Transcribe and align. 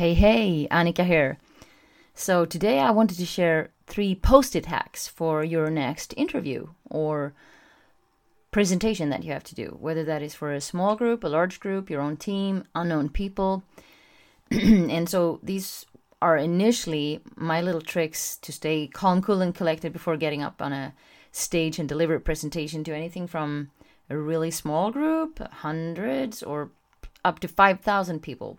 Hey, 0.00 0.14
hey, 0.14 0.66
Annika 0.70 1.04
here. 1.04 1.36
So, 2.14 2.46
today 2.46 2.78
I 2.78 2.90
wanted 2.90 3.18
to 3.18 3.26
share 3.26 3.68
three 3.86 4.14
post 4.14 4.56
it 4.56 4.64
hacks 4.64 5.06
for 5.06 5.44
your 5.44 5.68
next 5.68 6.14
interview 6.16 6.68
or 6.88 7.34
presentation 8.50 9.10
that 9.10 9.24
you 9.24 9.32
have 9.32 9.44
to 9.44 9.54
do, 9.54 9.76
whether 9.78 10.02
that 10.04 10.22
is 10.22 10.34
for 10.34 10.54
a 10.54 10.60
small 10.62 10.96
group, 10.96 11.22
a 11.22 11.28
large 11.28 11.60
group, 11.60 11.90
your 11.90 12.00
own 12.00 12.16
team, 12.16 12.64
unknown 12.74 13.10
people. 13.10 13.62
and 14.50 15.06
so, 15.06 15.38
these 15.42 15.84
are 16.22 16.38
initially 16.38 17.20
my 17.36 17.60
little 17.60 17.82
tricks 17.82 18.38
to 18.38 18.52
stay 18.52 18.86
calm, 18.86 19.20
cool, 19.20 19.42
and 19.42 19.54
collected 19.54 19.92
before 19.92 20.16
getting 20.16 20.42
up 20.42 20.62
on 20.62 20.72
a 20.72 20.94
stage 21.30 21.78
and 21.78 21.90
deliver 21.90 22.14
a 22.14 22.20
presentation 22.20 22.82
to 22.84 22.96
anything 22.96 23.26
from 23.26 23.70
a 24.08 24.16
really 24.16 24.50
small 24.50 24.90
group, 24.90 25.38
hundreds, 25.56 26.42
or 26.42 26.70
up 27.22 27.38
to 27.40 27.46
5,000 27.46 28.20
people 28.22 28.58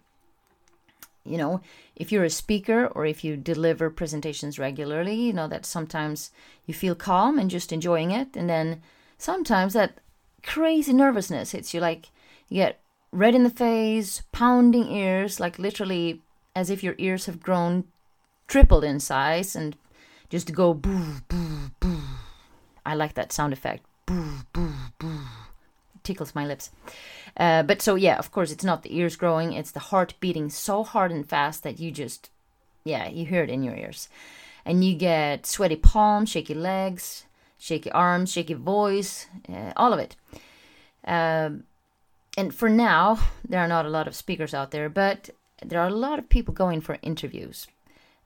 you 1.26 1.38
know, 1.38 1.62
if 1.96 2.12
you're 2.12 2.24
a 2.24 2.30
speaker 2.30 2.88
or 2.88 3.06
if 3.06 3.24
you 3.24 3.38
deliver 3.38 3.90
presentations 3.90 4.58
regularly, 4.58 5.16
you 5.16 5.34
know 5.34 5.48
that 5.48 5.66
sometimes 5.66 6.32
you 6.66 6.74
feel 6.74 6.96
calm 6.96 7.38
and 7.38 7.50
just 7.50 7.72
enjoying 7.72 8.12
it, 8.12 8.36
and 8.36 8.50
then 8.50 8.82
sometimes 9.18 9.74
that 9.74 10.00
crazy 10.44 10.94
nervousness 10.94 11.52
hits 11.52 11.74
you 11.74 11.80
like 11.80 12.10
you 12.50 12.58
get 12.58 12.80
red 13.12 13.36
in 13.36 13.44
the 13.44 13.50
face, 13.50 14.24
pounding 14.32 14.88
ears, 14.88 15.40
like 15.40 15.60
literally 15.60 16.22
as 16.56 16.70
if 16.70 16.84
your 16.84 16.96
ears 16.98 17.26
have 17.26 17.42
grown 17.42 17.86
tripled 18.48 18.84
in 18.84 19.00
size 19.00 19.56
and 19.56 19.78
just 20.30 20.54
go 20.54 20.74
boo 20.74 21.22
boo 21.28 21.72
boo. 21.80 22.02
I 22.86 22.96
like 22.96 23.14
that 23.14 23.32
sound 23.32 23.54
effect. 23.54 23.86
Boo 24.06 24.40
boo 24.54 24.74
boo. 25.00 25.21
Tickles 26.04 26.36
my 26.36 26.46
lips. 26.46 26.72
Uh, 27.38 27.64
but 27.64 27.82
so 27.82 27.96
yeah, 27.96 28.18
of 28.18 28.32
course, 28.32 28.52
it's 28.52 28.64
not 28.64 28.84
the 28.84 28.96
ears 28.96 29.16
growing; 29.16 29.54
it's 29.54 29.72
the 29.72 29.80
heart 29.80 30.14
beating 30.20 30.50
so 30.50 30.84
hard 30.84 31.12
and 31.12 31.28
fast 31.28 31.64
that 31.64 31.80
you 31.80 31.92
just, 31.92 32.30
yeah, 32.84 33.08
you 33.10 33.26
hear 33.26 33.44
it 33.44 33.50
in 33.50 33.64
your 33.64 33.76
ears, 33.76 34.10
and 34.66 34.84
you 34.84 34.96
get 34.96 35.46
sweaty 35.46 35.76
palms, 35.76 36.30
shaky 36.30 36.54
legs, 36.54 37.26
shaky 37.58 37.92
arms, 37.92 38.32
shaky 38.32 38.56
voice, 38.56 39.28
uh, 39.48 39.74
all 39.76 39.94
of 39.94 40.00
it. 40.00 40.16
Um, 41.06 41.64
and 42.38 42.54
for 42.54 42.70
now, 42.70 43.20
there 43.48 43.60
are 43.60 43.68
not 43.68 43.86
a 43.86 43.90
lot 43.90 44.08
of 44.08 44.16
speakers 44.16 44.54
out 44.54 44.72
there, 44.72 44.90
but 44.90 45.30
there 45.64 45.80
are 45.80 45.88
a 45.88 45.94
lot 45.94 46.20
of 46.20 46.30
people 46.30 46.54
going 46.54 46.82
for 46.82 46.98
interviews. 47.02 47.68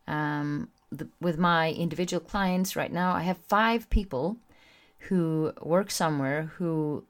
Um, 0.08 0.70
the, 0.92 1.08
with 1.20 1.38
my 1.38 1.72
individual 1.72 2.22
clients 2.22 2.76
right 2.76 2.92
now, 2.92 3.14
I 3.14 3.24
have 3.24 3.38
five 3.38 3.90
people 3.90 4.38
who 5.00 5.54
work 5.62 5.92
somewhere 5.92 6.52
who 6.58 7.04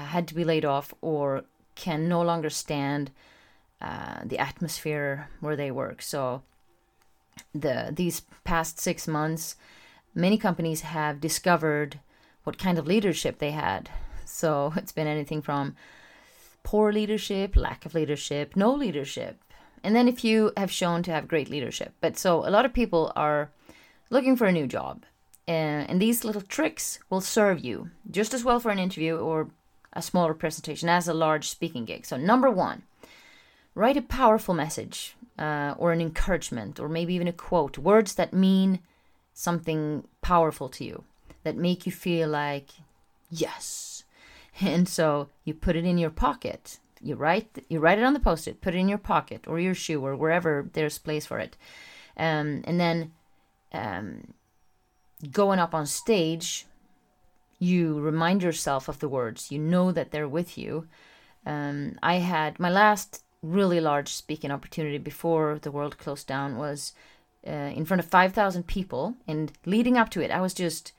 had 0.00 0.28
to 0.28 0.34
be 0.34 0.44
laid 0.44 0.64
off 0.64 0.94
or 1.00 1.44
can 1.74 2.08
no 2.08 2.22
longer 2.22 2.50
stand 2.50 3.10
uh, 3.80 4.20
the 4.24 4.38
atmosphere 4.38 5.28
where 5.40 5.56
they 5.56 5.70
work. 5.70 6.02
So 6.02 6.42
the 7.54 7.92
these 7.94 8.22
past 8.44 8.80
six 8.80 9.06
months, 9.06 9.56
many 10.14 10.36
companies 10.36 10.80
have 10.80 11.20
discovered 11.20 12.00
what 12.44 12.58
kind 12.58 12.78
of 12.78 12.86
leadership 12.86 13.38
they 13.38 13.52
had. 13.52 13.90
So 14.24 14.72
it's 14.76 14.92
been 14.92 15.06
anything 15.06 15.42
from 15.42 15.76
poor 16.62 16.92
leadership, 16.92 17.56
lack 17.56 17.86
of 17.86 17.94
leadership, 17.94 18.56
no 18.56 18.72
leadership, 18.74 19.42
and 19.82 19.94
then 19.94 20.08
if 20.08 20.24
you 20.24 20.52
have 20.56 20.70
shown 20.70 21.02
to 21.04 21.12
have 21.12 21.28
great 21.28 21.48
leadership. 21.48 21.92
But 22.00 22.18
so 22.18 22.46
a 22.46 22.50
lot 22.50 22.66
of 22.66 22.72
people 22.72 23.12
are 23.14 23.50
looking 24.10 24.36
for 24.36 24.46
a 24.46 24.52
new 24.52 24.66
job. 24.66 25.04
Uh, 25.46 25.86
and 25.88 26.00
these 26.02 26.24
little 26.24 26.42
tricks 26.42 26.98
will 27.08 27.22
serve 27.22 27.60
you 27.60 27.90
just 28.10 28.34
as 28.34 28.44
well 28.44 28.60
for 28.60 28.70
an 28.70 28.78
interview 28.78 29.16
or 29.16 29.48
a 29.92 30.02
smaller 30.02 30.34
presentation 30.34 30.88
as 30.88 31.08
a 31.08 31.14
large 31.14 31.48
speaking 31.48 31.84
gig. 31.84 32.06
So, 32.06 32.16
number 32.16 32.50
one, 32.50 32.82
write 33.74 33.96
a 33.96 34.02
powerful 34.02 34.54
message 34.54 35.16
uh, 35.38 35.74
or 35.78 35.92
an 35.92 36.00
encouragement 36.00 36.80
or 36.80 36.88
maybe 36.88 37.14
even 37.14 37.28
a 37.28 37.32
quote, 37.32 37.78
words 37.78 38.14
that 38.14 38.32
mean 38.32 38.80
something 39.32 40.04
powerful 40.20 40.68
to 40.68 40.84
you, 40.84 41.04
that 41.44 41.56
make 41.56 41.86
you 41.86 41.92
feel 41.92 42.28
like, 42.28 42.70
yes. 43.30 44.04
And 44.60 44.88
so 44.88 45.28
you 45.44 45.54
put 45.54 45.76
it 45.76 45.84
in 45.84 45.98
your 45.98 46.10
pocket. 46.10 46.80
You 47.00 47.14
write 47.14 47.64
you 47.68 47.78
write 47.78 47.98
it 47.98 48.04
on 48.04 48.12
the 48.12 48.18
post-it, 48.18 48.60
put 48.60 48.74
it 48.74 48.78
in 48.78 48.88
your 48.88 48.98
pocket 48.98 49.46
or 49.46 49.60
your 49.60 49.74
shoe 49.74 50.04
or 50.04 50.16
wherever 50.16 50.68
there's 50.72 50.98
place 50.98 51.24
for 51.24 51.38
it. 51.38 51.56
Um, 52.16 52.62
and 52.64 52.80
then 52.80 53.12
um, 53.72 54.34
going 55.30 55.60
up 55.60 55.74
on 55.74 55.86
stage 55.86 56.66
you 57.58 57.98
remind 58.00 58.42
yourself 58.42 58.88
of 58.88 58.98
the 59.00 59.08
words, 59.08 59.50
you 59.50 59.58
know 59.58 59.92
that 59.92 60.10
they're 60.10 60.28
with 60.28 60.56
you. 60.56 60.86
Um, 61.44 61.98
I 62.02 62.16
had 62.16 62.60
my 62.60 62.70
last 62.70 63.22
really 63.42 63.80
large 63.80 64.08
speaking 64.08 64.50
opportunity 64.50 64.98
before 64.98 65.58
the 65.60 65.70
world 65.70 65.98
closed 65.98 66.26
down 66.26 66.56
was 66.56 66.92
uh, 67.46 67.50
in 67.50 67.84
front 67.84 68.00
of 68.00 68.06
5,000 68.06 68.66
people. 68.66 69.14
And 69.26 69.52
leading 69.64 69.96
up 69.96 70.10
to 70.10 70.20
it, 70.20 70.30
I 70.30 70.40
was 70.40 70.54
just 70.54 70.92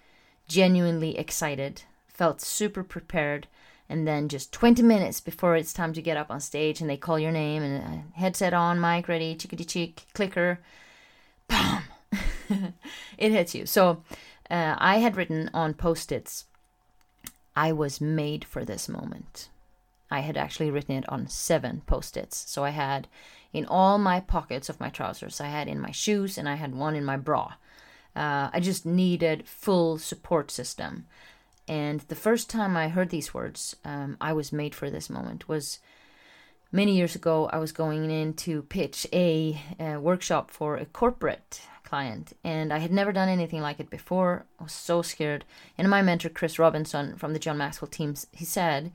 genuinely 0.48 1.18
excited, 1.18 1.84
felt 2.08 2.42
super 2.42 2.84
prepared. 2.84 3.48
And 3.88 4.08
then 4.08 4.30
just 4.30 4.52
20 4.54 4.84
minutes 4.84 5.20
before 5.20 5.56
it's 5.56 5.74
time 5.74 5.94
to 5.94 6.02
get 6.02 6.18
up 6.18 6.30
on 6.30 6.40
stage 6.40 6.80
and 6.80 6.90
they 6.90 6.98
call 6.98 7.18
your 7.18 7.32
name 7.32 7.64
and 7.64 7.84
uh, 7.84 8.02
headset 8.14 8.54
on, 8.54 8.80
mic 8.80 9.08
ready, 9.08 9.36
chickadee 9.36 9.64
cheek, 9.64 10.06
clicker, 10.14 10.60
bam, 11.48 11.84
it 13.18 13.32
hits 13.32 13.56
you. 13.56 13.66
So 13.66 14.04
uh, 14.50 14.76
I 14.78 14.98
had 14.98 15.16
written 15.16 15.50
on 15.56 15.74
post 15.74 16.12
its 16.12 16.46
I 17.66 17.74
was 17.74 18.00
made 18.00 18.46
for 18.46 18.64
this 18.64 18.88
moment. 18.88 19.50
I 20.10 20.22
had 20.22 20.38
actually 20.38 20.72
written 20.72 20.96
it 20.96 21.10
on 21.10 21.28
seven 21.28 21.82
post 21.86 22.16
its. 22.16 22.50
So 22.50 22.64
I 22.64 22.70
had 22.70 23.10
in 23.52 23.66
all 23.66 23.98
my 23.98 24.22
pockets 24.22 24.70
of 24.70 24.80
my 24.80 24.90
trousers, 24.90 25.42
I 25.42 25.48
had 25.48 25.68
in 25.68 25.82
my 25.82 25.92
shoes, 25.92 26.38
and 26.38 26.48
I 26.48 26.56
had 26.56 26.74
one 26.74 26.96
in 26.96 27.04
my 27.04 27.18
bra. 27.18 27.56
Uh, 28.16 28.50
I 28.54 28.62
just 28.62 28.86
needed 28.86 29.46
full 29.46 29.98
support 29.98 30.52
system. 30.52 31.06
And 31.68 32.00
the 32.08 32.16
first 32.16 32.50
time 32.50 32.78
I 32.78 32.88
heard 32.88 33.10
these 33.10 33.34
words, 33.34 33.76
um, 33.84 34.16
I 34.22 34.32
was 34.32 34.54
made 34.54 34.74
for 34.74 34.90
this 34.90 35.10
moment, 35.10 35.50
was 35.50 35.80
many 36.72 36.96
years 36.96 37.16
ago. 37.16 37.50
I 37.52 37.58
was 37.58 37.72
going 37.72 38.10
in 38.10 38.34
to 38.36 38.64
pitch 38.64 39.08
a, 39.14 39.60
a 39.80 39.98
workshop 40.00 40.52
for 40.52 40.78
a 40.78 40.86
corporate 40.86 41.62
client 41.84 42.34
and 42.44 42.72
I 42.72 42.78
had 42.78 42.92
never 42.92 43.12
done 43.12 43.30
anything 43.30 43.62
like 43.62 43.80
it 43.80 43.90
before. 43.90 44.46
I 44.60 44.64
was 44.64 44.74
so 44.74 45.02
scared. 45.02 45.46
And 45.78 45.90
my 45.90 46.02
mentor 46.02 46.30
Chris 46.30 46.60
Robinson 46.60 47.16
from 47.16 47.34
the 47.34 47.40
John 47.40 47.58
Maxwell 47.58 47.90
team, 47.90 48.16
he 48.32 48.46
said, 48.46 48.92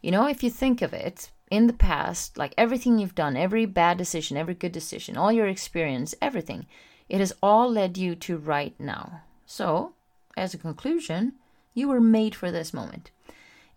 you 0.00 0.10
know, 0.10 0.26
if 0.26 0.42
you 0.42 0.50
think 0.50 0.80
of 0.80 0.92
it, 0.94 1.30
in 1.50 1.66
the 1.66 1.72
past, 1.72 2.36
like 2.36 2.54
everything 2.56 2.98
you've 2.98 3.14
done, 3.14 3.36
every 3.36 3.66
bad 3.66 3.96
decision, 3.96 4.36
every 4.36 4.54
good 4.54 4.72
decision, 4.72 5.16
all 5.16 5.32
your 5.32 5.46
experience, 5.46 6.14
everything, 6.20 6.66
it 7.08 7.20
has 7.20 7.32
all 7.42 7.70
led 7.70 7.96
you 7.96 8.14
to 8.14 8.36
right 8.36 8.74
now. 8.78 9.22
So, 9.46 9.92
as 10.36 10.52
a 10.52 10.58
conclusion, 10.58 11.34
you 11.74 11.88
were 11.88 12.00
made 12.00 12.34
for 12.34 12.50
this 12.50 12.74
moment. 12.74 13.10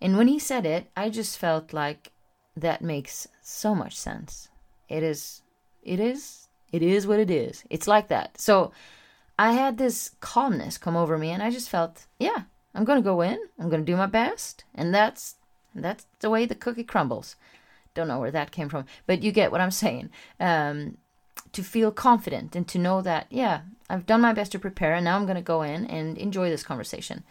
And 0.00 0.16
when 0.16 0.28
he 0.28 0.38
said 0.38 0.66
it, 0.66 0.90
I 0.96 1.08
just 1.08 1.38
felt 1.38 1.72
like 1.72 2.11
that 2.56 2.82
makes 2.82 3.28
so 3.42 3.74
much 3.74 3.96
sense. 3.96 4.48
It 4.88 5.02
is, 5.02 5.42
it 5.82 6.00
is 6.00 6.42
it 6.72 6.82
is 6.82 7.06
what 7.06 7.20
it 7.20 7.30
is. 7.30 7.62
It's 7.70 7.86
like 7.86 8.08
that. 8.08 8.40
So 8.40 8.72
I 9.38 9.52
had 9.52 9.76
this 9.76 10.10
calmness 10.20 10.78
come 10.78 10.96
over 10.96 11.18
me 11.18 11.30
and 11.30 11.42
I 11.42 11.50
just 11.50 11.68
felt, 11.68 12.06
yeah, 12.18 12.44
I'm 12.74 12.84
going 12.84 13.00
to 13.00 13.04
go 13.04 13.20
in. 13.20 13.38
I'm 13.58 13.68
going 13.68 13.84
to 13.84 13.92
do 13.92 13.96
my 13.96 14.06
best. 14.06 14.64
And 14.74 14.94
that's 14.94 15.36
that's 15.74 16.06
the 16.20 16.30
way 16.30 16.46
the 16.46 16.54
cookie 16.54 16.84
crumbles. 16.84 17.36
Don't 17.94 18.08
know 18.08 18.18
where 18.18 18.30
that 18.30 18.50
came 18.50 18.68
from, 18.70 18.86
but 19.06 19.22
you 19.22 19.32
get 19.32 19.52
what 19.52 19.60
I'm 19.60 19.70
saying. 19.70 20.10
Um, 20.40 20.96
to 21.52 21.62
feel 21.62 21.90
confident 21.90 22.56
and 22.56 22.66
to 22.68 22.78
know 22.78 23.02
that, 23.02 23.26
yeah, 23.30 23.62
I've 23.90 24.06
done 24.06 24.22
my 24.22 24.32
best 24.32 24.52
to 24.52 24.58
prepare 24.58 24.94
and 24.94 25.04
now 25.04 25.16
I'm 25.16 25.26
going 25.26 25.36
to 25.36 25.42
go 25.42 25.60
in 25.60 25.84
and 25.86 26.16
enjoy 26.16 26.48
this 26.48 26.62
conversation. 26.62 27.24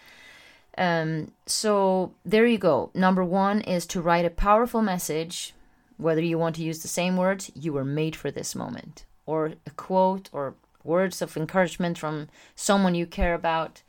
Um, 0.78 1.32
so 1.46 2.14
there 2.26 2.46
you 2.46 2.58
go. 2.58 2.92
Number 2.94 3.24
one 3.24 3.62
is 3.62 3.86
to 3.88 4.02
write 4.02 4.26
a 4.26 4.30
powerful 4.30 4.82
message. 4.82 5.54
Whether 5.98 6.22
you 6.22 6.38
want 6.38 6.56
to 6.56 6.64
use 6.64 6.82
the 6.82 6.88
same 6.88 7.18
words, 7.18 7.52
you 7.54 7.74
were 7.74 7.86
made 7.86 8.16
for 8.16 8.32
this 8.32 8.56
moment 8.56 9.06
or 9.26 9.54
a 9.66 9.70
quote 9.72 10.30
or 10.34 10.56
words 10.84 11.22
of 11.22 11.38
encouragement 11.38 11.98
from 11.98 12.28
someone 12.56 12.96
you 12.96 13.06
care 13.06 13.34
about, 13.34 13.84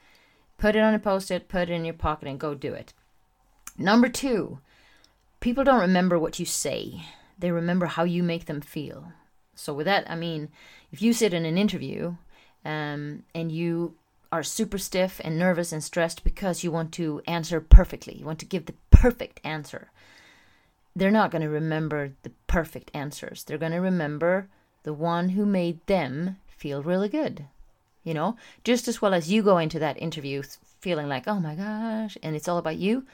put 0.58 0.76
it 0.76 0.82
on 0.82 0.94
a 0.94 0.98
post 0.98 1.30
it, 1.30 1.48
put 1.48 1.62
it 1.62 1.70
in 1.70 1.84
your 1.84 1.94
pocket, 1.94 2.28
and 2.28 2.38
go 2.38 2.54
do 2.54 2.72
it. 2.74 2.92
Number 3.78 4.08
two, 4.08 4.58
people 5.40 5.64
don't 5.64 5.80
remember 5.80 6.18
what 6.18 6.38
you 6.38 6.46
say, 6.46 7.02
they 7.38 7.50
remember 7.50 7.86
how 7.86 8.04
you 8.04 8.22
make 8.22 8.44
them 8.46 8.60
feel. 8.60 9.12
So, 9.54 9.72
with 9.74 9.86
that, 9.86 10.08
I 10.10 10.14
mean, 10.14 10.48
if 10.92 11.02
you 11.02 11.12
sit 11.12 11.34
in 11.34 11.44
an 11.44 11.58
interview 11.58 12.16
um, 12.64 13.24
and 13.34 13.50
you 13.50 13.94
are 14.32 14.42
super 14.42 14.78
stiff 14.78 15.20
and 15.22 15.38
nervous 15.38 15.72
and 15.72 15.84
stressed 15.84 16.24
because 16.24 16.64
you 16.64 16.72
want 16.72 16.90
to 16.92 17.20
answer 17.26 17.60
perfectly, 17.60 18.16
you 18.16 18.24
want 18.24 18.38
to 18.38 18.46
give 18.46 18.64
the 18.64 18.74
perfect 18.90 19.40
answer, 19.44 19.90
they're 20.96 21.10
not 21.10 21.30
going 21.30 21.42
to 21.42 21.48
remember 21.48 22.12
the 22.22 22.32
perfect 22.46 22.90
answers. 22.94 23.44
They're 23.44 23.58
going 23.58 23.72
to 23.72 23.78
remember 23.78 24.48
the 24.82 24.92
one 24.92 25.30
who 25.30 25.44
made 25.44 25.86
them 25.86 26.38
feel 26.46 26.82
really 26.82 27.08
good. 27.08 27.44
You 28.04 28.14
know, 28.14 28.36
just 28.64 28.88
as 28.88 29.00
well 29.00 29.14
as 29.14 29.30
you 29.30 29.42
go 29.42 29.58
into 29.58 29.78
that 29.78 30.00
interview 30.02 30.42
feeling 30.80 31.08
like, 31.08 31.28
oh 31.28 31.38
my 31.38 31.54
gosh, 31.54 32.18
and 32.22 32.34
it's 32.34 32.48
all 32.48 32.58
about 32.58 32.76
you, 32.76 33.06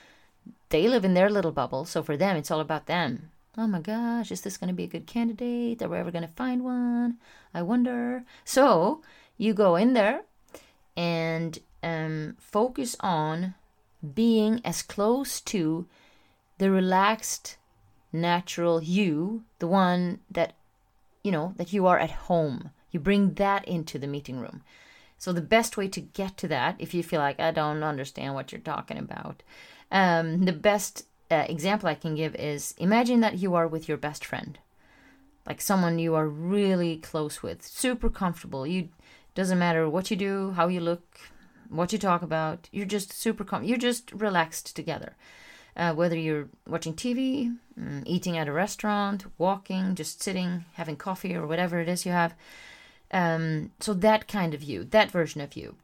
they 0.71 0.89
live 0.89 1.05
in 1.05 1.15
their 1.15 1.29
little 1.29 1.53
bubble. 1.53 1.85
So 1.85 2.03
for 2.03 2.17
them, 2.17 2.37
it's 2.37 2.51
all 2.51 2.61
about 2.61 2.87
them. 2.87 3.31
Oh 3.59 3.67
my 3.67 3.81
gosh, 3.81 4.31
is 4.31 4.41
this 4.41 4.57
going 4.57 4.69
to 4.69 4.75
be 4.75 4.85
a 4.85 4.89
good 4.89 5.07
candidate? 5.07 5.83
Are 5.83 5.89
we 5.89 5.99
ever 5.99 6.11
going 6.11 6.27
to 6.27 6.33
find 6.35 6.65
one? 6.65 7.19
I 7.53 7.63
wonder. 7.63 8.25
So 8.45 9.03
you 9.37 9.53
go 9.53 9.77
in 9.77 9.93
there 9.93 10.23
and 10.99 11.61
um, 11.85 12.37
focus 12.41 12.97
on 12.99 13.55
being 14.15 14.61
as 14.65 14.83
close 14.83 15.41
to 15.41 15.87
the 16.59 16.73
relaxed, 16.73 17.57
natural 18.13 18.83
you, 18.83 19.45
the 19.61 19.69
one 19.69 20.19
that, 20.29 20.55
you 21.23 21.31
know, 21.31 21.55
that 21.57 21.73
you 21.73 21.87
are 21.87 22.01
at 22.01 22.11
home. 22.11 22.71
You 22.91 22.99
bring 22.99 23.35
that 23.35 23.67
into 23.69 23.97
the 23.97 24.09
meeting 24.09 24.41
room. 24.41 24.65
So 25.19 25.33
the 25.33 25.41
best 25.41 25.77
way 25.77 25.87
to 25.87 26.01
get 26.01 26.37
to 26.39 26.49
that, 26.49 26.75
if 26.81 26.95
you 26.95 27.05
feel 27.05 27.21
like 27.21 27.39
I 27.39 27.53
don't 27.53 27.85
understand 27.85 28.35
what 28.35 28.51
you're 28.51 28.61
talking 28.61 28.99
about, 28.99 29.45
um, 29.93 30.47
the 30.47 30.53
best 30.53 31.07
uh, 31.31 31.45
example 31.49 31.89
I 31.89 31.95
can 31.95 32.17
give 32.17 32.35
is 32.35 32.75
imagine 32.79 33.21
that 33.21 33.39
you 33.39 33.55
are 33.55 33.69
with 33.69 33.89
your 33.89 33.99
best 33.99 34.25
friend, 34.25 34.59
like 35.47 35.61
someone 35.61 36.01
you 36.01 36.17
are 36.17 36.29
really 36.29 36.97
close 36.97 37.41
with, 37.41 37.65
super 37.65 38.11
comfortable. 38.11 38.67
You 38.67 38.89
doesn't 39.39 39.61
matter 39.61 39.89
what 39.89 40.11
you 40.11 40.17
do, 40.17 40.51
how 40.57 40.67
you 40.67 40.81
look, 40.81 41.21
what 41.69 41.93
you 41.93 41.99
talk 41.99 42.23
about. 42.23 42.69
You're 42.73 42.85
just 42.85 43.13
super 43.13 43.45
calm. 43.45 43.63
You're 43.63 43.79
just 43.79 44.11
relaxed 44.11 44.75
together. 44.75 45.15
Uh, 45.77 45.95
whether 45.95 46.17
you're 46.17 46.49
watching 46.67 46.93
TV, 46.93 47.57
mm, 47.81 48.03
eating 48.05 48.37
at 48.37 48.49
a 48.49 48.53
restaurant, 48.53 49.27
walking, 49.39 49.95
just 49.95 50.21
sitting, 50.21 50.65
having 50.73 50.97
coffee, 50.97 51.37
or 51.37 51.47
whatever 51.47 51.79
it 51.79 51.89
is 51.89 52.05
you 52.05 52.11
have. 52.11 52.35
Um, 53.13 53.71
so 53.79 53.95
that 53.95 54.27
kind 54.27 54.55
of 54.55 54.65
you, 54.65 54.83
that 54.83 55.13
version 55.13 55.41
of 55.41 55.55
you. 55.55 55.77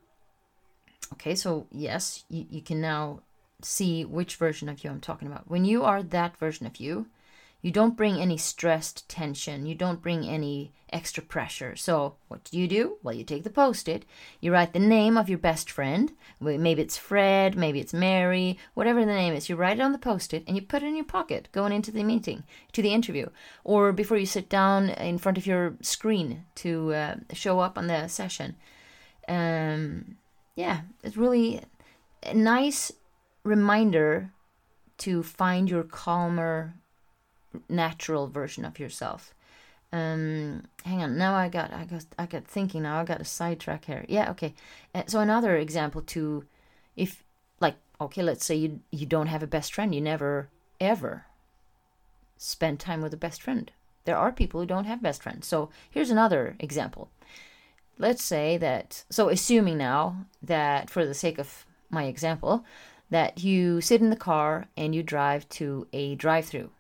Okay, 1.13 1.37
so 1.37 1.69
yes, 1.71 2.25
you, 2.29 2.47
you 2.51 2.61
can 2.61 2.81
now 2.81 3.21
see 3.63 4.05
which 4.05 4.35
version 4.35 4.69
of 4.69 4.83
you 4.83 4.91
I'm 4.91 5.01
talking 5.01 5.29
about. 5.29 5.49
When 5.49 5.65
you 5.65 5.85
are 5.85 6.03
that 6.03 6.37
version 6.39 6.67
of 6.67 6.81
you, 6.81 7.07
you 7.65 7.71
don't 7.71 7.97
bring 7.97 8.21
any 8.21 8.37
stressed 8.37 9.09
tension. 9.09 9.65
You 9.65 9.75
don't 9.75 10.03
bring 10.03 10.27
any 10.27 10.71
extra 10.93 11.23
pressure. 11.23 11.75
So, 11.77 12.17
what 12.29 12.45
do 12.45 12.59
you 12.59 12.69
do? 12.69 12.99
Well, 13.03 13.15
you 13.15 13.25
take 13.25 13.43
the 13.43 13.49
post 13.49 13.89
it, 13.89 14.05
you 14.39 14.53
write 14.53 14.75
the 14.75 14.79
name 14.79 15.17
of 15.17 15.31
your 15.31 15.39
best 15.39 15.71
friend. 15.71 16.13
Maybe 16.41 16.83
it's 16.83 16.99
Fred, 16.99 17.57
maybe 17.57 17.81
it's 17.81 17.95
Mary, 17.95 18.59
whatever 18.75 19.01
the 19.01 19.07
name 19.07 19.33
is. 19.33 19.49
You 19.49 19.57
write 19.57 19.79
it 19.79 19.83
on 19.83 19.93
the 19.93 19.99
post 19.99 20.35
it 20.35 20.45
and 20.47 20.57
you 20.57 20.63
put 20.63 20.83
it 20.83 20.89
in 20.89 20.95
your 20.95 21.07
pocket 21.07 21.49
going 21.53 21.73
into 21.73 21.91
the 21.91 22.05
meeting, 22.05 22.45
to 22.73 22.83
the 22.83 22.93
interview, 22.93 23.31
or 23.65 23.95
before 23.95 24.19
you 24.19 24.27
sit 24.27 24.51
down 24.51 24.91
in 24.91 25.17
front 25.17 25.39
of 25.39 25.47
your 25.47 25.75
screen 25.81 26.45
to 26.57 26.93
uh, 26.93 27.15
show 27.33 27.61
up 27.61 27.79
on 27.79 27.87
the 27.87 28.09
session. 28.09 28.57
Um, 29.27 30.19
yeah, 30.55 30.83
it's 31.03 31.17
really 31.17 31.63
a 32.23 32.35
nice 32.35 32.93
reminder 33.43 34.33
to 34.99 35.23
find 35.23 35.71
your 35.71 35.83
calmer 35.83 36.75
natural 37.69 38.29
version 38.29 38.65
of 38.65 38.79
yourself. 38.79 39.35
Um, 39.93 40.65
hang 40.85 41.03
on. 41.03 41.17
Now 41.17 41.35
I 41.35 41.49
got, 41.49 41.73
I 41.73 41.85
got, 41.85 42.05
I 42.19 42.27
got 42.27 42.47
thinking. 42.47 42.83
Now 42.83 43.01
I 43.01 43.05
got 43.05 43.21
a 43.21 43.25
sidetrack 43.25 43.85
here. 43.85 44.05
Yeah. 44.09 44.31
Okay. 44.31 44.55
Uh, 44.95 45.05
so 45.07 45.21
another 45.21 45.57
example 45.57 46.03
to, 46.03 46.45
if 46.97 47.23
like, 47.61 47.77
okay, 48.01 48.23
let's 48.23 48.45
say 48.45 48.57
you 48.57 48.81
you 48.91 49.07
don't 49.07 49.29
have 49.29 49.43
a 49.43 49.47
best 49.47 49.73
friend. 49.73 49.95
You 49.95 50.01
never 50.01 50.49
ever 50.81 51.27
spend 52.37 52.81
time 52.81 53.03
with 53.03 53.15
a 53.15 53.17
best 53.17 53.41
friend. 53.41 53.71
There 54.05 54.17
are 54.17 54.33
people 54.33 54.61
who 54.61 54.67
don't 54.67 54.87
have 54.87 55.03
best 55.03 55.23
friends. 55.23 55.47
So 55.47 55.71
here's 55.91 56.11
another 56.11 56.57
example. 56.59 57.09
Let's 57.97 58.25
say 58.25 58.59
that. 58.59 59.05
So 59.11 59.29
assuming 59.29 59.79
now 59.79 60.27
that 60.43 60.91
for 60.91 61.07
the 61.07 61.15
sake 61.15 61.39
of 61.39 61.65
my 61.89 62.05
example, 62.05 62.65
that 63.11 63.45
you 63.45 63.81
sit 63.81 64.01
in 64.01 64.11
the 64.11 64.17
car 64.17 64.67
and 64.77 64.95
you 64.95 65.03
drive 65.03 65.49
to 65.51 65.87
a 65.93 66.17
drive-through 66.17 66.71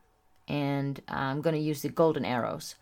and 0.49 1.00
I'm 1.08 1.41
going 1.41 1.55
to 1.55 1.61
use 1.61 1.82
the 1.82 1.88
golden 1.88 2.25
arrows. 2.25 2.75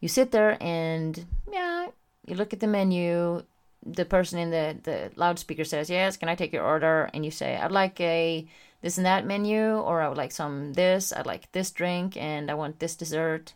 You 0.00 0.08
sit 0.08 0.30
there 0.30 0.62
and 0.62 1.24
yeah, 1.52 1.88
you 2.26 2.34
look 2.34 2.52
at 2.52 2.60
the 2.60 2.66
menu. 2.66 3.42
The 3.86 4.06
person 4.06 4.38
in 4.38 4.50
the, 4.50 4.76
the 4.82 5.10
loudspeaker 5.16 5.64
says, 5.64 5.90
Yes, 5.90 6.16
can 6.16 6.28
I 6.28 6.34
take 6.34 6.52
your 6.52 6.64
order? 6.64 7.10
And 7.12 7.24
you 7.24 7.30
say, 7.30 7.56
I'd 7.56 7.70
like 7.70 8.00
a 8.00 8.46
this 8.80 8.98
and 8.98 9.06
that 9.06 9.26
menu, 9.26 9.78
or 9.78 10.02
I 10.02 10.08
would 10.08 10.18
like 10.18 10.32
some 10.32 10.74
this, 10.74 11.12
I'd 11.12 11.26
like 11.26 11.50
this 11.52 11.70
drink, 11.70 12.18
and 12.18 12.50
I 12.50 12.54
want 12.54 12.80
this 12.80 12.94
dessert, 12.94 13.54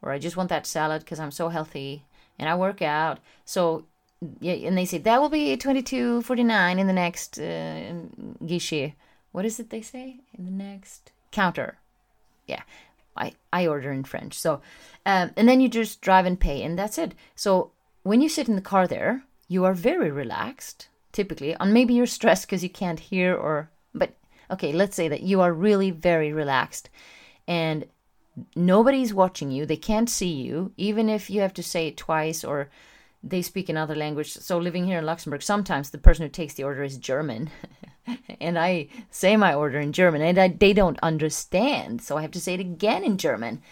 or 0.00 0.10
I 0.10 0.18
just 0.18 0.38
want 0.38 0.48
that 0.48 0.66
salad 0.66 1.02
because 1.02 1.20
I'm 1.20 1.30
so 1.30 1.50
healthy 1.50 2.04
and 2.38 2.48
I 2.48 2.54
work 2.54 2.80
out. 2.80 3.18
So, 3.44 3.84
yeah, 4.40 4.54
and 4.54 4.76
they 4.76 4.86
say 4.86 4.96
that 4.96 5.20
will 5.20 5.28
be 5.28 5.56
twenty 5.56 5.82
two 5.82 6.22
forty 6.22 6.44
nine 6.44 6.78
in 6.78 6.86
the 6.86 6.94
next 6.94 7.38
uh, 7.38 7.92
guichet. 8.44 8.94
What 9.32 9.44
is 9.44 9.60
it 9.60 9.70
they 9.70 9.82
say 9.82 10.16
in 10.36 10.46
the 10.46 10.50
next 10.50 11.12
counter? 11.30 11.76
Yeah, 12.46 12.62
I, 13.20 13.32
I 13.52 13.66
order 13.66 13.92
in 13.92 14.04
French. 14.04 14.34
So, 14.38 14.60
um, 15.06 15.30
and 15.36 15.48
then 15.48 15.60
you 15.60 15.68
just 15.68 16.00
drive 16.00 16.26
and 16.26 16.40
pay, 16.40 16.62
and 16.62 16.78
that's 16.78 16.98
it. 16.98 17.14
So 17.36 17.72
when 18.02 18.20
you 18.20 18.28
sit 18.28 18.48
in 18.48 18.56
the 18.56 18.62
car 18.62 18.86
there, 18.86 19.24
you 19.48 19.64
are 19.64 19.74
very 19.74 20.10
relaxed, 20.10 20.88
typically. 21.12 21.54
And 21.60 21.74
maybe 21.74 21.94
you're 21.94 22.06
stressed 22.06 22.46
because 22.46 22.62
you 22.62 22.70
can't 22.70 23.00
hear, 23.00 23.34
or, 23.34 23.70
but 23.94 24.16
okay, 24.50 24.72
let's 24.72 24.96
say 24.96 25.08
that 25.08 25.22
you 25.22 25.40
are 25.40 25.52
really 25.52 25.90
very 25.90 26.32
relaxed 26.32 26.88
and 27.46 27.84
nobody's 28.54 29.12
watching 29.12 29.50
you. 29.50 29.66
They 29.66 29.76
can't 29.76 30.08
see 30.08 30.32
you, 30.32 30.72
even 30.76 31.08
if 31.08 31.28
you 31.28 31.40
have 31.40 31.54
to 31.54 31.62
say 31.62 31.88
it 31.88 31.96
twice 31.96 32.44
or 32.44 32.70
they 33.22 33.42
speak 33.42 33.68
another 33.68 33.94
language. 33.94 34.32
So 34.32 34.58
living 34.58 34.86
here 34.86 34.98
in 34.98 35.06
Luxembourg, 35.06 35.42
sometimes 35.42 35.90
the 35.90 35.98
person 35.98 36.24
who 36.24 36.30
takes 36.30 36.54
the 36.54 36.64
order 36.64 36.82
is 36.82 36.96
German. 36.96 37.50
and 38.40 38.58
I 38.58 38.88
say 39.10 39.36
my 39.36 39.54
order 39.54 39.78
in 39.78 39.92
German 39.92 40.22
and 40.22 40.38
I, 40.38 40.48
they 40.48 40.72
don't 40.72 40.98
understand. 41.02 42.02
So 42.02 42.16
I 42.16 42.22
have 42.22 42.30
to 42.32 42.40
say 42.40 42.54
it 42.54 42.60
again 42.60 43.04
in 43.04 43.18
German. 43.18 43.62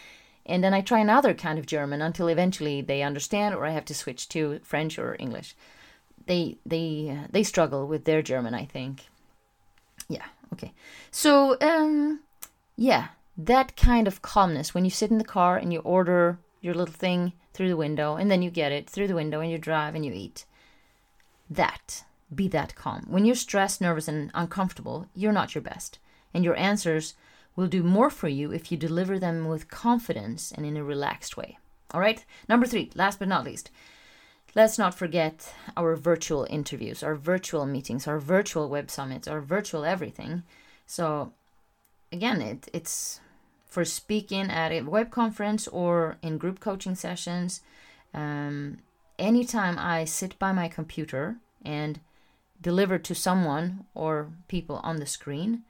And 0.46 0.64
then 0.64 0.72
I 0.72 0.80
try 0.80 1.00
another 1.00 1.34
kind 1.34 1.58
of 1.58 1.66
German 1.66 2.00
until 2.00 2.28
eventually 2.28 2.80
they 2.80 3.02
understand 3.02 3.54
or 3.54 3.66
I 3.66 3.70
have 3.70 3.84
to 3.86 3.94
switch 3.94 4.28
to 4.30 4.60
French 4.64 4.98
or 4.98 5.16
English. 5.18 5.54
They 6.26 6.58
they 6.64 7.16
uh, 7.18 7.26
they 7.30 7.42
struggle 7.42 7.86
with 7.86 8.04
their 8.04 8.22
German, 8.22 8.54
I 8.54 8.64
think. 8.64 9.06
Yeah, 10.08 10.26
okay. 10.52 10.72
So 11.10 11.56
um 11.60 12.20
yeah, 12.76 13.08
that 13.36 13.76
kind 13.76 14.06
of 14.06 14.22
calmness 14.22 14.74
when 14.74 14.84
you 14.84 14.90
sit 14.90 15.10
in 15.10 15.18
the 15.18 15.24
car 15.24 15.56
and 15.56 15.72
you 15.72 15.80
order 15.80 16.38
your 16.60 16.74
little 16.74 16.94
thing 16.94 17.32
through 17.52 17.68
the 17.68 17.76
window 17.76 18.16
and 18.16 18.30
then 18.30 18.42
you 18.42 18.50
get 18.50 18.72
it 18.72 18.88
through 18.88 19.08
the 19.08 19.14
window 19.14 19.40
and 19.40 19.50
you 19.50 19.58
drive 19.58 19.94
and 19.94 20.04
you 20.04 20.12
eat. 20.12 20.44
That 21.50 22.04
be 22.34 22.48
that 22.48 22.74
calm. 22.74 23.04
When 23.08 23.24
you're 23.24 23.34
stressed, 23.34 23.80
nervous, 23.80 24.08
and 24.08 24.30
uncomfortable, 24.34 25.06
you're 25.14 25.32
not 25.32 25.54
your 25.54 25.62
best. 25.62 25.98
And 26.34 26.44
your 26.44 26.56
answers 26.56 27.14
will 27.56 27.66
do 27.66 27.82
more 27.82 28.10
for 28.10 28.28
you 28.28 28.52
if 28.52 28.70
you 28.70 28.78
deliver 28.78 29.18
them 29.18 29.48
with 29.48 29.70
confidence 29.70 30.52
and 30.52 30.64
in 30.64 30.76
a 30.76 30.84
relaxed 30.84 31.36
way. 31.36 31.58
All 31.92 32.00
right? 32.00 32.24
Number 32.48 32.66
three, 32.66 32.90
last 32.94 33.18
but 33.18 33.28
not 33.28 33.44
least, 33.44 33.70
let's 34.54 34.78
not 34.78 34.94
forget 34.94 35.54
our 35.76 35.96
virtual 35.96 36.46
interviews, 36.50 37.02
our 37.02 37.14
virtual 37.14 37.66
meetings, 37.66 38.06
our 38.06 38.18
virtual 38.18 38.68
web 38.68 38.90
summits, 38.90 39.26
our 39.26 39.40
virtual 39.40 39.84
everything. 39.84 40.42
So, 40.86 41.32
again, 42.12 42.40
it, 42.42 42.68
it's 42.72 43.20
for 43.66 43.84
speaking 43.84 44.50
at 44.50 44.72
a 44.72 44.82
web 44.82 45.10
conference 45.10 45.66
or 45.68 46.16
in 46.22 46.38
group 46.38 46.60
coaching 46.60 46.94
sessions. 46.94 47.60
Um, 48.14 48.78
anytime 49.18 49.78
I 49.78 50.04
sit 50.04 50.38
by 50.38 50.52
my 50.52 50.68
computer 50.68 51.36
and 51.64 52.00
delivered 52.60 53.04
to 53.04 53.14
someone 53.14 53.84
or 53.94 54.30
people 54.48 54.80
on 54.82 54.96
the 54.96 55.06
screen, 55.06 55.62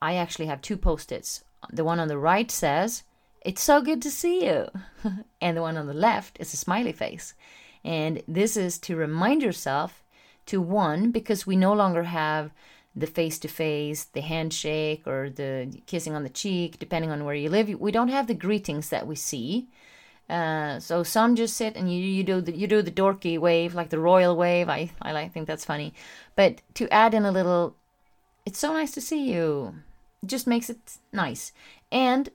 I 0.00 0.14
actually 0.14 0.46
have 0.46 0.60
two 0.60 0.76
post 0.76 1.12
its. 1.12 1.44
The 1.72 1.84
one 1.84 2.00
on 2.00 2.08
the 2.08 2.18
right 2.18 2.50
says, 2.50 3.02
It's 3.42 3.62
so 3.62 3.80
good 3.80 4.02
to 4.02 4.10
see 4.10 4.46
you. 4.46 4.68
and 5.40 5.56
the 5.56 5.62
one 5.62 5.76
on 5.76 5.86
the 5.86 5.94
left 5.94 6.38
is 6.40 6.52
a 6.52 6.56
smiley 6.56 6.92
face. 6.92 7.34
And 7.84 8.22
this 8.28 8.56
is 8.56 8.78
to 8.80 8.96
remind 8.96 9.42
yourself 9.42 10.04
to 10.46 10.60
one, 10.60 11.10
because 11.10 11.46
we 11.46 11.56
no 11.56 11.72
longer 11.72 12.04
have 12.04 12.50
the 12.96 13.06
face 13.06 13.38
to 13.40 13.48
face, 13.48 14.04
the 14.04 14.20
handshake, 14.20 15.06
or 15.06 15.30
the 15.30 15.80
kissing 15.86 16.14
on 16.14 16.22
the 16.22 16.28
cheek, 16.28 16.78
depending 16.78 17.10
on 17.10 17.24
where 17.24 17.34
you 17.34 17.50
live. 17.50 17.68
We 17.68 17.92
don't 17.92 18.08
have 18.08 18.26
the 18.26 18.34
greetings 18.34 18.88
that 18.88 19.06
we 19.06 19.14
see. 19.14 19.68
Uh, 20.28 20.78
so 20.78 21.02
some 21.02 21.36
just 21.36 21.56
sit 21.56 21.74
and 21.74 21.90
you 21.90 21.98
you 21.98 22.22
do 22.22 22.40
the 22.40 22.54
you 22.54 22.66
do 22.66 22.82
the 22.82 22.90
dorky 22.90 23.38
wave 23.38 23.74
like 23.74 23.88
the 23.88 23.98
royal 23.98 24.36
wave. 24.36 24.68
I 24.68 24.90
I 25.00 25.12
like 25.12 25.32
think 25.32 25.46
that's 25.46 25.64
funny, 25.64 25.94
but 26.36 26.60
to 26.74 26.92
add 26.92 27.14
in 27.14 27.24
a 27.24 27.32
little, 27.32 27.74
it's 28.44 28.58
so 28.58 28.72
nice 28.72 28.90
to 28.92 29.00
see 29.00 29.30
you. 29.30 29.74
It 30.22 30.28
just 30.28 30.46
makes 30.46 30.68
it 30.68 30.98
nice. 31.12 31.52
And 31.90 32.28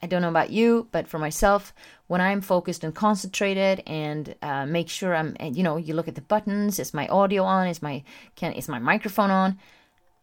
I 0.00 0.06
don't 0.06 0.22
know 0.22 0.28
about 0.28 0.50
you, 0.50 0.86
but 0.92 1.08
for 1.08 1.18
myself, 1.18 1.74
when 2.06 2.20
I'm 2.20 2.40
focused 2.40 2.84
and 2.84 2.94
concentrated 2.94 3.82
and 3.84 4.36
uh, 4.42 4.64
make 4.64 4.88
sure 4.88 5.14
I'm, 5.14 5.36
you 5.40 5.64
know, 5.64 5.76
you 5.76 5.94
look 5.94 6.06
at 6.06 6.14
the 6.14 6.20
buttons. 6.20 6.78
Is 6.78 6.94
my 6.94 7.08
audio 7.08 7.42
on? 7.42 7.66
Is 7.66 7.82
my 7.82 8.04
can 8.36 8.52
is 8.52 8.68
my 8.68 8.78
microphone 8.78 9.32
on? 9.32 9.58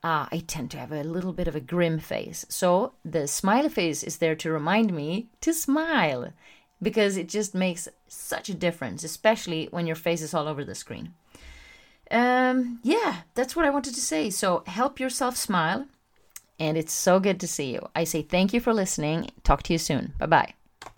Uh, 0.01 0.27
I 0.31 0.43
tend 0.47 0.71
to 0.71 0.77
have 0.77 0.91
a 0.91 1.03
little 1.03 1.33
bit 1.33 1.47
of 1.47 1.55
a 1.55 1.59
grim 1.59 1.99
face. 1.99 2.45
So 2.47 2.93
the 3.03 3.27
smiley 3.27 3.69
face 3.69 4.03
is 4.03 4.17
there 4.17 4.35
to 4.35 4.51
remind 4.51 4.93
me 4.93 5.27
to 5.41 5.51
smile 5.51 6.31
because 6.81 7.17
it 7.17 7.29
just 7.29 7.55
makes 7.55 7.87
such 8.07 8.49
a 8.49 8.53
difference, 8.53 9.03
especially 9.03 9.67
when 9.71 9.87
your 9.87 9.95
face 9.95 10.21
is 10.21 10.33
all 10.33 10.47
over 10.47 10.63
the 10.63 10.75
screen. 10.75 11.13
Um, 12.11 12.79
yeah, 12.83 13.21
that's 13.33 13.55
what 13.55 13.65
I 13.65 13.69
wanted 13.69 13.95
to 13.95 14.01
say. 14.01 14.29
So 14.29 14.63
help 14.67 14.99
yourself 14.99 15.35
smile. 15.35 15.87
And 16.59 16.77
it's 16.77 16.93
so 16.93 17.19
good 17.19 17.39
to 17.41 17.47
see 17.47 17.73
you. 17.73 17.89
I 17.95 18.05
say 18.05 18.21
thank 18.21 18.53
you 18.53 18.61
for 18.61 18.73
listening. 18.73 19.29
Talk 19.43 19.63
to 19.63 19.73
you 19.73 19.79
soon. 19.79 20.13
Bye 20.17 20.27
bye. 20.27 20.64